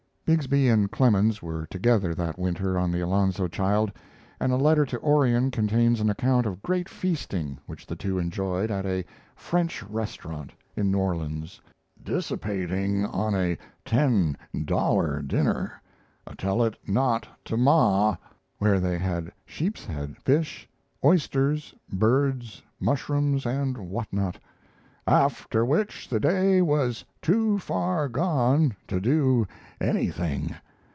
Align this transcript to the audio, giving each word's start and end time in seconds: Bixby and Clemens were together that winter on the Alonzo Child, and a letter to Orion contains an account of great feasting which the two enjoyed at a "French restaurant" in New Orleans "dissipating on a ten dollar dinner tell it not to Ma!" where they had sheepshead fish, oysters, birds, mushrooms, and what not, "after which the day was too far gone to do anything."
Bixby 0.23 0.69
and 0.69 0.89
Clemens 0.89 1.41
were 1.41 1.65
together 1.65 2.13
that 2.15 2.39
winter 2.39 2.77
on 2.79 2.89
the 2.89 3.01
Alonzo 3.01 3.49
Child, 3.49 3.91
and 4.39 4.53
a 4.53 4.55
letter 4.55 4.85
to 4.85 4.97
Orion 5.01 5.51
contains 5.51 5.99
an 5.99 6.09
account 6.09 6.45
of 6.45 6.61
great 6.61 6.87
feasting 6.87 7.57
which 7.65 7.85
the 7.85 7.97
two 7.97 8.17
enjoyed 8.17 8.71
at 8.71 8.85
a 8.85 9.03
"French 9.35 9.83
restaurant" 9.83 10.53
in 10.73 10.89
New 10.89 10.99
Orleans 10.99 11.59
"dissipating 12.01 13.05
on 13.05 13.35
a 13.35 13.57
ten 13.83 14.37
dollar 14.63 15.21
dinner 15.21 15.81
tell 16.37 16.63
it 16.63 16.77
not 16.87 17.27
to 17.43 17.57
Ma!" 17.57 18.15
where 18.57 18.79
they 18.79 18.97
had 18.97 19.33
sheepshead 19.45 20.15
fish, 20.15 20.65
oysters, 21.03 21.75
birds, 21.91 22.61
mushrooms, 22.79 23.45
and 23.45 23.77
what 23.77 24.07
not, 24.13 24.39
"after 25.07 25.65
which 25.65 26.07
the 26.07 26.19
day 26.19 26.61
was 26.61 27.03
too 27.23 27.57
far 27.57 28.07
gone 28.07 28.73
to 28.87 29.01
do 29.01 29.45
anything." 29.81 30.53